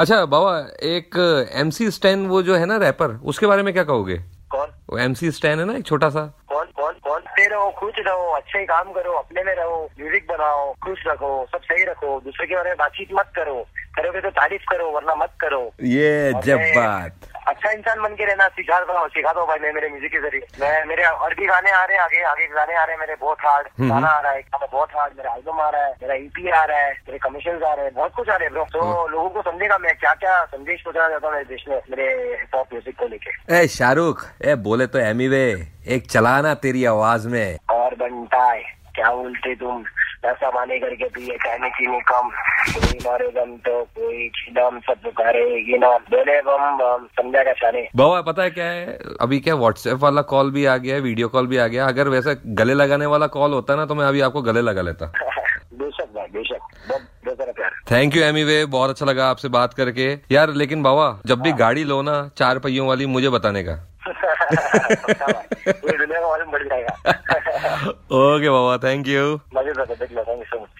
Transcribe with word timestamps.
अच्छा 0.00 0.24
बाबा 0.24 0.52
एक 0.88 1.16
M 1.60 1.70
C 1.70 1.90
stand 1.90 2.26
वो 2.26 2.40
जो 2.42 2.54
है 2.56 2.66
ना 2.66 2.76
रैपर 2.82 3.10
उसके 3.30 3.46
बारे 3.46 3.62
में 3.62 3.72
क्या 3.72 3.82
कहोगे? 3.84 4.16
कौन? 4.50 5.00
एम 5.00 5.14
सी 5.14 5.30
स्टैन 5.30 5.58
है 5.60 5.64
ना 5.64 5.74
एक 5.76 5.84
छोटा 5.86 6.08
सा? 6.10 6.20
कौन 6.48 6.66
कौन 6.76 6.94
कौन? 7.04 7.20
से 7.30 7.46
रहो 7.48 7.68
खुश 7.78 7.98
रहो 8.06 8.30
अच्छे 8.36 8.64
काम 8.66 8.92
करो 8.92 9.12
अपने 9.18 9.44
में 9.44 9.54
रहो 9.56 9.76
म्यूज़िक 10.00 10.26
बनाओ 10.30 10.72
खुश 10.84 11.04
रखो 11.06 11.32
सब 11.52 11.60
सही 11.62 11.84
रखो 11.90 12.18
दूसरे 12.24 12.46
के 12.46 12.54
बारे 12.54 12.70
में 12.70 12.78
बातचीत 12.78 13.08
मत 13.14 13.32
करो 13.36 13.56
करोगे 13.96 14.20
तो 14.20 14.30
तारीफ़ 14.40 14.62
करो 14.70 14.90
वरना 14.90 15.14
मत 15.14 15.36
करो। 15.40 15.62
ये 15.90 16.32
जब 16.44 16.64
बात 16.76 17.29
अच्छा 17.50 17.70
इंसान 17.70 18.00
बन 18.02 18.14
के 18.14 18.24
रहना 18.24 18.46
सिखा 18.56 18.78
दो 18.80 19.06
सिखा 19.08 19.32
दो 19.32 19.44
भाई 19.46 19.58
मैं 19.58 19.72
मेरे 19.74 19.88
म्यूज़िक 19.90 20.10
के 20.12 20.18
ज़रिए। 20.20 20.46
मैं 20.60 20.84
मेरे 20.88 21.04
और 21.04 21.34
भी 21.34 21.46
गाने 21.46 21.70
आ 21.70 21.82
रहे 21.84 21.96
हैं 21.96 22.02
आगे 22.02 22.22
आगे 22.24 22.46
गाने 22.48 22.74
आ 22.74 22.84
रहे 22.84 22.94
हैं 22.94 23.00
मेरे 23.00 23.14
बहुत 23.20 23.38
हार्ड 23.44 23.68
हम्म। 23.78 23.88
गाना 23.90 24.08
आ 24.08 24.20
रहा 24.20 24.32
है 24.32 24.40
गाना 24.42 24.66
बहुत 24.72 24.90
हार्ड 24.96 25.16
मेरा 25.16 25.34
एल्बम 25.34 25.60
आ 25.60 25.68
रहा 25.70 25.84
है 25.84 25.94
मेरा 26.02 26.14
ईपी 26.14 26.48
आ 26.50 26.62
रहा 26.64 26.78
है 26.78 26.92
मेरे 27.08 27.18
कमीशन 27.18 27.62
आ 27.62 27.72
रहे 27.72 27.84
हैं 27.84 27.94
बहुत 27.94 28.14
कुछ 28.16 28.28
आ 28.28 28.36
रहे 28.36 28.46
हैं 28.46 28.52
ब्रो 28.52 28.64
तो 28.72 28.80
हम्म। 28.80 29.12
लोगों 29.12 29.28
को 29.30 29.42
समझेगा 29.50 29.78
मैं 29.78 29.94
क्या 29.98 30.14
क्या 30.22 30.44
संदेश 30.46 30.82
पहुंचाना 30.82 31.08
चाहता 31.08 31.26
हूँ 31.26 31.34
मेरे 31.34 31.48
देश 31.48 31.64
में 31.68 31.76
मेरे 31.90 32.08
हॉप 32.54 32.66
म्यूज़िक 32.72 32.98
को 32.98 33.06
लेके। 33.08 33.58
ए 33.58 33.66
शाहरुख 33.68 34.24
ए 34.44 34.54
बोले 34.68 34.86
तो 34.86 34.98
एमी 35.00 35.28
वे 35.28 35.44
एक 35.96 36.10
चलाना 36.10 36.54
तेरी 36.64 36.84
आवाज़ 36.94 37.28
में। 37.28 37.58
और 37.70 37.94
बनता 37.94 38.44
है 38.44 38.62
क्या 38.94 39.10
बोलते 39.12 39.54
तुम? 39.54 39.84
ऐसा 40.24 40.48
माने 40.50 40.78
करके 40.78 41.04
पिए 41.04 41.36
कहने 41.36 41.68
चीनी 41.70 42.00
कम। 42.00 42.28
कोई 42.72 42.98
मारे 43.06 43.28
दम 43.28 43.56
तो 43.56 43.82
कोई 43.98 44.28
दम 44.28 44.78
सब 44.78 45.02
पुकारे 45.04 45.40
ये 45.40 45.78
बोले 45.78 46.40
बम 46.42 46.76
बम 46.78 47.06
समझा 47.06 47.42
क्या 47.42 47.52
शाने 47.52 47.88
बाबा 47.96 48.20
पता 48.22 48.42
है 48.42 48.50
क्या 48.50 48.64
है? 48.64 48.98
अभी 49.20 49.40
क्या 49.40 49.54
व्हाट्सएप 49.54 49.98
वाला 49.98 50.22
कॉल 50.22 50.50
भी 50.50 50.64
आ 50.64 50.76
गया 50.76 50.94
है 50.94 51.00
वीडियो 51.00 51.28
कॉल 51.28 51.46
भी 51.46 51.56
आ 51.56 51.66
गया। 51.66 51.86
अगर 51.86 52.08
वैसे 52.08 52.36
गले 52.46 52.74
लगाने 52.74 53.06
वाला 53.06 53.26
कॉल 53.26 53.52
होता 53.52 53.76
ना 53.76 53.86
तो 53.86 53.94
मैं 53.94 54.06
अभी 54.06 54.20
आपको 54.20 54.42
गले 54.42 54.60
लगा 54.60 54.82
लेता। 54.82 55.06
बेशक 55.74 56.12
भाई 56.14 56.26
बेशक। 56.26 56.58
सारा 57.28 57.68
थैंक 57.90 58.16
यू 58.16 58.22
एमी 58.22 58.44
वे 58.44 58.64
बहुत 58.66 58.90
अच्छा 58.90 59.06
लगा 59.06 59.28
आपसे 59.30 59.48
बात 59.48 59.74
करके। 59.74 60.18
यार 60.32 60.52
लेकिन 60.54 60.82
बाबा 60.82 61.20
जब 61.26 61.40
भी 61.40 61.52
गाड़ी 61.52 61.84
लो 61.84 62.02
ना 62.02 62.30
चार 62.36 62.58
पहियों 62.58 62.88
वाली 62.88 63.06
मुझे 63.06 63.28
बताने 63.28 63.62
का। 63.62 63.89
पूरी 64.54 65.98
दुनिया 65.98 66.20
का 66.20 66.28
मालूम 66.28 66.50
बढ़ 66.50 66.62
जाएगा। 66.62 66.94
ओके 67.90 68.50
बाबा 68.50 68.78
थैंक 68.78 69.08
यू 69.08 69.34
मज़े 69.54 69.72
थैंक 69.94 70.38
यू 70.38 70.44
सो 70.44 70.62
मच 70.62 70.79